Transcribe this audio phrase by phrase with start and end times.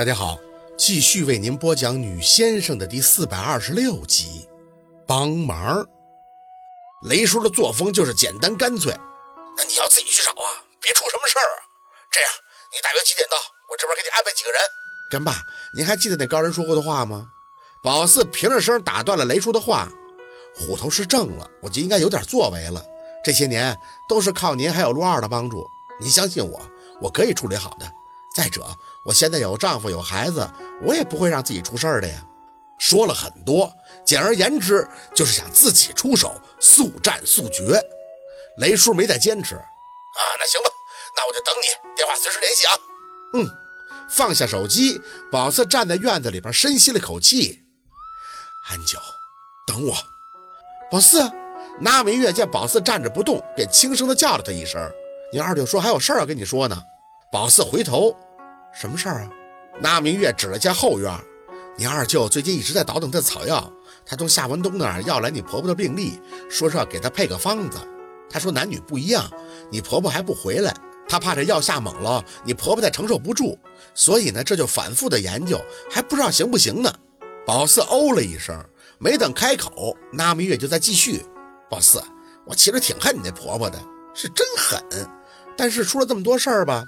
[0.00, 0.38] 大家好，
[0.78, 4.48] 继续为您播讲《女先生》的第四百二十六集。
[5.06, 5.86] 帮忙，
[7.02, 8.98] 雷叔的作风就是简单干脆。
[9.58, 11.60] 那你要自己去找啊，别出什么事儿啊。
[12.10, 12.30] 这样，
[12.72, 13.36] 你大约几点到？
[13.70, 14.60] 我这边给你安排几个人。
[15.10, 15.42] 干爸，
[15.76, 17.26] 您还记得那高人说过的话吗？
[17.82, 19.86] 宝四平着声打断了雷叔的话。
[20.56, 22.82] 虎头是正了，我就应该有点作为了。
[23.22, 23.78] 这些年
[24.08, 25.62] 都是靠您还有陆二的帮助，
[26.00, 26.58] 您相信我，
[27.02, 27.84] 我可以处理好的。
[28.34, 28.64] 再者，
[29.04, 30.48] 我现在有丈夫有孩子，
[30.82, 32.22] 我也不会让自己出事儿的呀。
[32.78, 33.72] 说了很多，
[34.04, 37.80] 简而言之就是想自己出手，速战速决。
[38.58, 40.70] 雷叔没再坚持啊，那行吧，
[41.16, 42.72] 那我就等你，电话随时联系啊。
[43.34, 43.48] 嗯，
[44.10, 47.62] 放下手机，宝四站在院子里边深吸了口气，
[48.68, 48.98] 安九，
[49.66, 49.94] 等我。
[50.90, 51.30] 宝四，
[51.78, 54.80] 那明月见宝四站着不动，便轻声的叫了他一声。
[55.32, 56.82] 你二舅说还有事儿要跟你说呢。
[57.30, 58.16] 宝四回头，
[58.72, 59.30] 什么事儿啊？
[59.80, 61.12] 那明月指了下后院，
[61.76, 63.72] 你二舅最近一直在倒腾这草药，
[64.04, 67.78] 他从夏文东那儿要来你婆婆的病历，说是要给他配个方子。
[68.28, 69.28] 他说男女不一样，
[69.70, 70.74] 你婆婆还不回来，
[71.08, 73.58] 他怕这药下猛了，你婆婆再承受不住，
[73.94, 76.92] 所以呢，这就反复的研究，还不知道行不行呢。
[77.46, 78.62] 宝四哦了一声，
[78.98, 81.24] 没等开口，那明月就在继续。
[81.68, 82.02] 宝四，
[82.46, 83.82] 我其实挺恨你那婆婆的，
[84.14, 84.80] 是真狠，
[85.56, 86.84] 但是出了这么多事儿吧。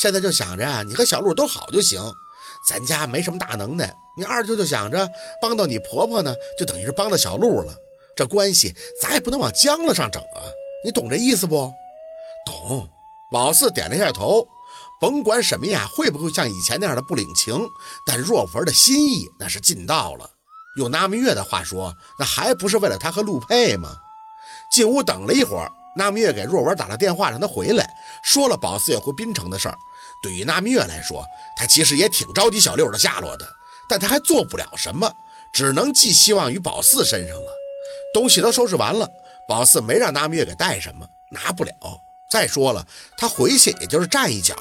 [0.00, 2.00] 现在就想着你和小鹿都好就行，
[2.68, 3.92] 咱家没什么大能耐。
[4.16, 5.08] 你二舅就想着
[5.42, 7.74] 帮到你婆婆呢，就等于是帮到小鹿了。
[8.16, 10.42] 这关系咱也不能往僵了上整啊，
[10.84, 11.72] 你懂这意思不？
[12.46, 12.88] 懂。
[13.32, 14.46] 老四点了一下头。
[15.00, 17.68] 甭管沈明雅会不会像以前那样的不领情，
[18.04, 20.28] 但若文的心意那是尽到了。
[20.76, 23.94] 用那明月的话说，那还不是为了他和陆佩吗？
[24.72, 27.88] 进屋等了一会儿，那明月给若文打了电话，让他回来，
[28.24, 29.78] 说了宝四要回滨城的事儿。
[30.22, 31.24] 对于那明月来说，
[31.56, 33.48] 他其实也挺着急小六的下落的，
[33.88, 35.12] 但他还做不了什么，
[35.52, 37.52] 只能寄希望于宝四身上了。
[38.12, 39.08] 东西都收拾完了，
[39.48, 41.72] 宝四没让那明月给带什么，拿不了。
[42.30, 42.86] 再说了，
[43.16, 44.54] 他回去也就是站一脚，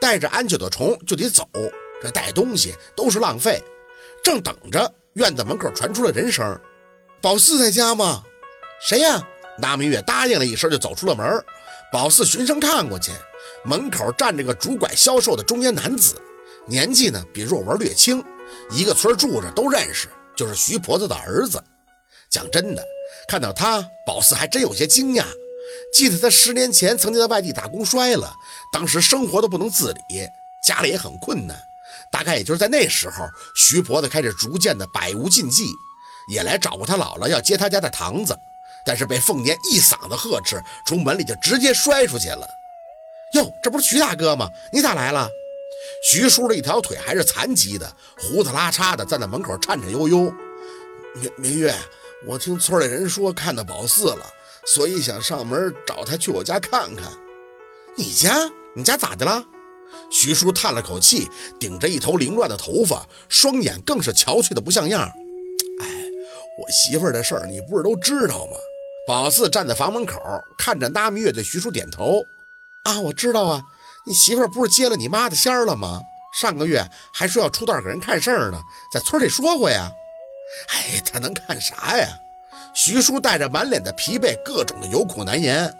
[0.00, 1.46] 带着安九的虫就得走，
[2.02, 3.62] 这带东西都是浪费。
[4.24, 6.60] 正等着，院子门口传出了人声
[7.20, 8.22] ：“宝四在家吗？
[8.80, 9.22] 谁呀？”
[9.58, 11.44] 那明月答应了一声，就走出了门。
[11.92, 13.12] 宝四循声看过去。
[13.64, 16.20] 门口站着个拄拐销售的中年男子，
[16.66, 18.22] 年纪呢比若文略轻，
[18.70, 21.62] 一个村住着都认识，就是徐婆子的儿子。
[22.28, 22.82] 讲真的，
[23.28, 25.24] 看到他，宝四还真有些惊讶。
[25.92, 28.34] 记得他十年前曾经在外地打工摔了，
[28.72, 30.26] 当时生活都不能自理，
[30.66, 31.56] 家里也很困难。
[32.10, 35.66] 大概也就是在那时候，徐婆子开始逐渐的百无禁忌，
[36.28, 38.36] 也来找过他姥姥要接他家的堂子，
[38.84, 42.48] 但是被凤年一嗓子呵斥，从门里就直接摔出去了。
[43.32, 44.48] 哟，这不是徐大哥吗？
[44.72, 45.28] 你咋来了？
[46.04, 50.32] 徐叔的一条腿还是残疾的，胡子拉碴的，站在门口颤颤悠悠。
[51.14, 51.74] 明明月，
[52.26, 54.26] 我听村里人说看到宝四了，
[54.66, 57.10] 所以想上门找他去我家看看。
[57.96, 58.50] 你家？
[58.74, 59.44] 你家咋的了？
[60.10, 61.28] 徐叔叹了口气，
[61.58, 65.02] 顶着一头凌乱的头发，双眼更是憔悴的不像样。
[65.80, 65.86] 哎，
[66.58, 68.52] 我媳妇儿的事儿，你不是都知道吗？
[69.06, 70.18] 宝四站在房门口，
[70.56, 72.22] 看着那明月对徐叔点头。
[72.84, 73.62] 啊，我知道啊，
[74.06, 76.00] 你媳妇儿不是接了你妈的仙儿了吗？
[76.32, 76.82] 上个月
[77.12, 78.60] 还说要出道给人看事儿呢，
[78.90, 79.90] 在村里说过呀。
[80.68, 82.08] 哎，他能看啥呀？
[82.74, 85.72] 徐叔带着满脸的疲惫，各种的有苦难言。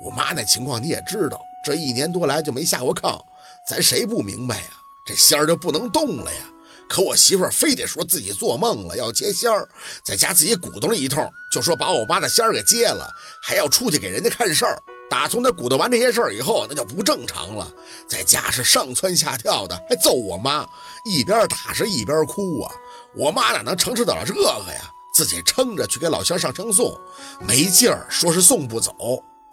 [0.00, 3.22] 我妈那情况你也知道，这一年多来就没下过炕，
[3.68, 4.64] 咱谁不明白呀？
[5.06, 6.40] 这仙儿就不能动了呀？
[6.88, 9.66] 可我媳妇儿非得说自己做梦了要接仙儿，
[10.04, 13.08] 在家自己鼓捣了一通，就说把我妈的仙儿给接了，
[13.42, 14.82] 还要出去给人家看事儿。
[15.10, 17.70] 打从他鼓捣完这些事儿以后，那就不正常了，
[18.08, 20.66] 在家是上蹿下跳的，还揍我妈，
[21.04, 22.72] 一边打是一边哭啊！
[23.14, 24.90] 我妈哪能承受得了这个呀？
[25.14, 26.98] 自己撑着去给老乡上称送，
[27.40, 28.92] 没劲儿，说是送不走，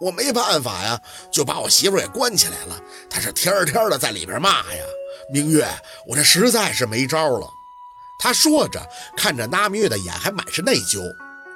[0.00, 0.98] 我没办法呀，
[1.30, 2.80] 就把我媳妇给关起来了。
[3.08, 4.84] 她是天天的在里边骂呀。
[5.32, 5.68] 明月，
[6.08, 7.46] 我这实在是没招了。
[8.18, 8.84] 他说着，
[9.16, 11.00] 看着那明月的眼还满是内疚。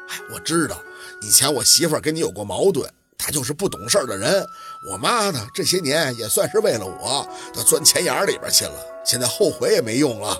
[0.08, 0.80] 哎，我知道，
[1.22, 2.88] 以前我媳妇跟你有过矛盾。
[3.18, 4.46] 他就是不懂事的人，
[4.90, 5.46] 我妈呢？
[5.54, 8.74] 这些年也算是为了我，都钻钱眼里边去了。
[9.04, 10.36] 现在后悔也没用了。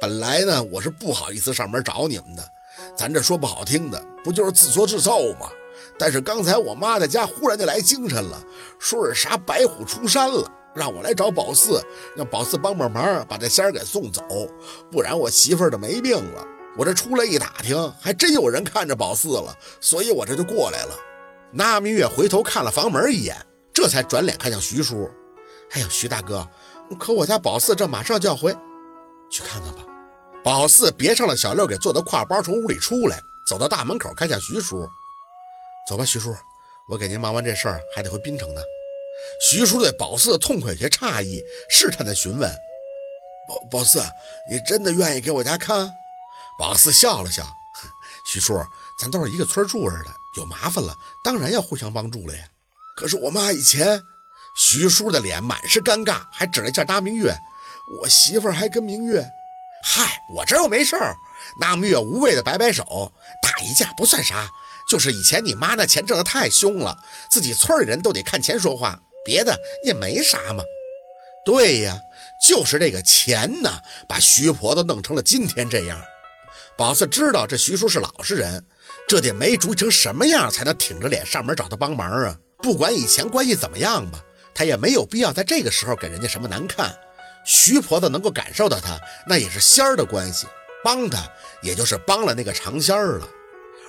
[0.00, 2.42] 本来呢，我是不好意思上门找你们的，
[2.96, 5.50] 咱这说不好听的，不就是自作自受吗？
[5.98, 8.42] 但是刚才我妈在家忽然就来精神了，
[8.78, 11.82] 说是啥白虎出山了，让我来找宝四，
[12.16, 14.22] 让宝四帮帮忙，把这仙儿给送走，
[14.90, 16.46] 不然我媳妇儿就没命了。
[16.78, 20.94] 我这出来一打听，还真有人看着宝四了，所以我这就过来了。
[21.52, 23.36] 那明月回头看了房门一眼，
[23.72, 25.10] 这才转脸看向徐叔。
[25.72, 26.48] 哎呦，徐大哥，
[26.98, 28.56] 可我家宝四这马上就要回。
[29.30, 29.84] 去看看吧。
[30.42, 34.88] 宝四别上了小六给做的挎包，从屋里出来，走到大门口，看向徐叔
[35.86, 36.34] ：“走吧，徐叔，
[36.88, 38.60] 我给您忙完这事儿，还得回滨城呢。”
[39.50, 42.50] 徐叔对宝四的痛快有些诧异，试探的询问
[43.46, 44.00] ：“宝宝四，
[44.50, 45.92] 你真的愿意给我家看？”
[46.58, 47.44] 宝四笑了笑
[48.26, 48.58] ：“徐叔，
[48.98, 50.94] 咱都是一个村住着的，有麻烦了，
[51.24, 52.44] 当然要互相帮助了呀。
[52.96, 54.02] 可是我妈以前……”
[54.56, 57.32] 徐叔的脸满是尴尬，还指了一下大明月
[58.02, 59.24] ：“我媳妇儿还跟明月……
[59.84, 61.14] 嗨，我这又没事儿。”
[61.60, 64.50] 那明月无谓的摆摆手：“打一架不算啥，
[64.88, 66.98] 就是以前你妈那钱挣得太凶了，
[67.30, 70.64] 自己村里人都得看钱说话，别的也没啥嘛。”
[71.46, 71.98] 对呀，
[72.46, 76.02] 就是这个钱呢，把徐婆子弄成了今天这样。
[76.76, 78.66] 宝四知道这徐叔是老实人，
[79.10, 82.38] 这得没主意成什么样才能挺着脸上门找他帮忙啊？
[82.58, 84.20] 不管以前关系怎么样吧。
[84.54, 86.94] 他也没有必要在这个时候给人家什么难看。
[87.44, 88.96] 徐婆子能够感受到他，
[89.26, 90.46] 那也是仙儿的关系，
[90.84, 91.18] 帮他
[91.60, 93.28] 也就是帮了那个长仙儿了。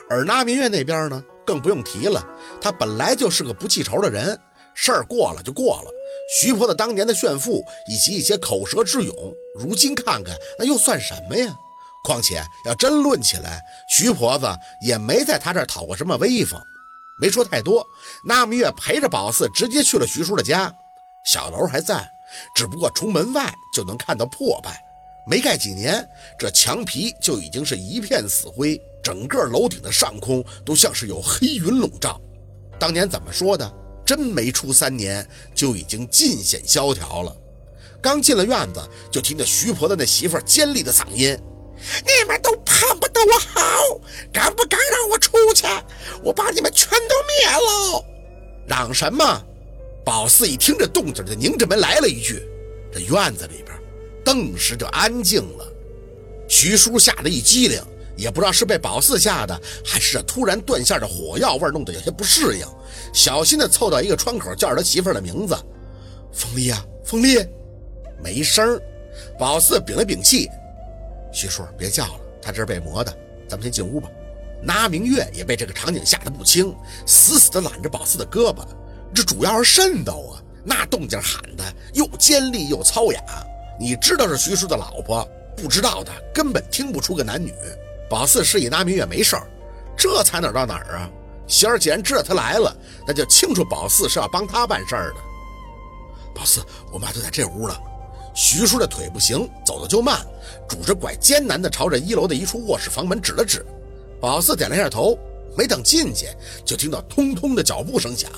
[0.09, 2.27] 而那明月那边呢，更不用提了，
[2.59, 4.35] 他本来就是个不记仇的人，
[4.73, 5.91] 事儿过了就过了。
[6.39, 9.13] 徐婆子当年的炫富以及一些口舌之勇，
[9.53, 11.53] 如今看看那又算什么呀？
[12.03, 14.47] 况且要真论起来，徐婆子
[14.81, 16.59] 也没在他这儿讨过什么威风。
[17.19, 17.85] 没说太多，
[18.25, 20.73] 那明月陪着宝四直接去了徐叔的家。
[21.23, 22.09] 小楼还在，
[22.55, 24.83] 只不过从门外就能看到破败，
[25.27, 26.03] 没盖几年，
[26.39, 32.19] 这墙皮就已经是一片死灰，整个楼顶的上空都像是有黑云笼罩。
[32.79, 33.71] 当年怎么说的？
[34.03, 37.33] 真没出三年就已经尽显萧条了。
[38.01, 38.81] 刚进了院子，
[39.11, 41.37] 就听见徐婆的那媳妇尖利的嗓音。
[42.05, 43.61] 你们都盼不得我好，
[44.31, 45.65] 敢不敢让我出去？
[46.23, 48.05] 我把你们全都灭了！
[48.67, 49.45] 嚷什么？
[50.03, 52.47] 宝四一听这动静，就拧着门来了一句
[52.91, 53.77] ：“这院子里边
[54.23, 55.67] 顿时就安静了。”
[56.49, 57.81] 徐叔吓得一激灵，
[58.17, 62.65] 也不知道是被宝四吓的，还是这突然断线的火药味弄得有些不适应，
[63.13, 65.55] 小心的凑到一个窗口，叫着他媳妇的名字
[66.33, 67.37] ：“凤丽啊，凤丽！”
[68.23, 68.79] 没声
[69.39, 70.49] 宝四屏了屏气。
[71.31, 73.11] 徐叔，别叫了，他这是被磨的，
[73.47, 74.09] 咱们先进屋吧。
[74.63, 76.75] 那明月也被这个场景吓得不轻，
[77.05, 78.63] 死死地揽着宝四的胳膊。
[79.13, 81.63] 这主要是瘆得啊，那动静喊的
[81.93, 83.21] 又尖利又糙哑。
[83.79, 87.53] 你知道是徐叔的老婆，不知道的根本听不出个男女。
[88.09, 89.47] 宝四示意那明月没事儿，
[89.97, 91.09] 这才哪到哪儿啊？
[91.47, 92.73] 仙儿既然知道他来了，
[93.05, 95.15] 那就清楚宝四是要帮他办事儿的。
[96.33, 96.63] 宝四，
[96.93, 97.77] 我妈就在这屋了。
[98.33, 100.25] 徐叔的腿不行，走的就慢，
[100.67, 103.65] 拄着拐艰难地朝着一楼的一处卧室房门指了指。
[104.19, 105.17] 宝四点了一下头，
[105.57, 106.27] 没等进去，
[106.63, 108.31] 就听到通通的脚步声响，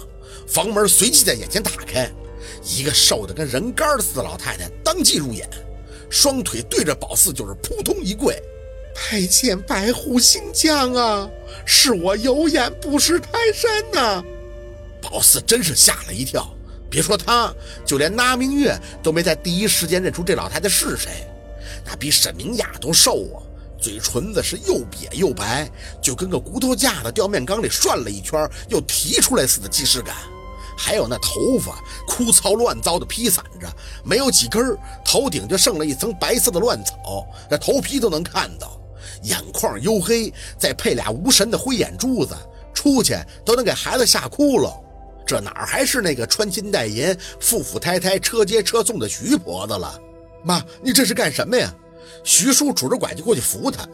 [0.47, 2.09] 房门随即在眼前打开，
[2.63, 5.47] 一个瘦得跟人干似的老太太当即入眼，
[6.09, 8.35] 双腿对着宝四就是扑通一跪
[8.95, 11.29] ：“拜见白虎星将啊，
[11.65, 14.23] 是我有眼不识泰山呐！”
[15.01, 16.52] 宝四真是吓了一跳。
[16.93, 17.51] 别说他，
[17.83, 21.27] 就连那明月都没在第一时间认出这老太太是谁。
[21.83, 23.41] 那比沈明雅都瘦啊，
[23.81, 25.67] 嘴唇子是又瘪又白，
[25.99, 30.15] 就跟个骨头架子掉面缸里涮了一圈又提出来似的既视感。
[30.77, 33.67] 还有那头发枯糙乱糟的披散着，
[34.03, 38.79] 没有几根，头顶就剩了一层白色的乱草，那头皮都能看到。
[39.23, 42.35] 眼眶黝黑，再配俩无神的灰眼珠子，
[42.71, 44.71] 出去都能给孩子吓哭了。
[45.25, 49.99] 这哪还是那个穿金戴银、富富 thái 太、车接车送的徐婆子了？
[50.43, 51.73] 妈，你这是干什么呀？
[52.23, 53.87] 徐叔拄着拐就过去扶他。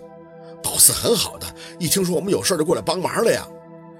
[0.62, 3.48] 宝四很好的，一听说我们有事就过来帮忙了呀。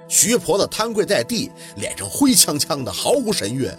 [0.08, 3.70] 徐婆子瘫跪在地，脸上灰呛呛的，毫无神韵。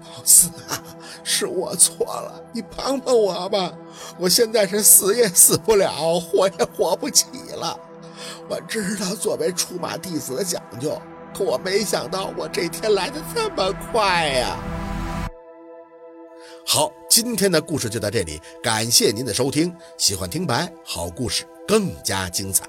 [0.00, 0.82] 宝四啊，
[1.22, 3.72] 是我错了，你帮帮我吧。
[4.18, 7.78] 我现在是死也死不了，活也活不起了。
[8.48, 11.00] 我知道作为出马弟子的讲究。
[11.34, 14.56] 可我没想到，我这天来的这么快呀！
[16.66, 19.74] 好，今天的故事就到这里，感谢您的收听。
[19.96, 22.64] 喜欢听白，好故事更加精彩。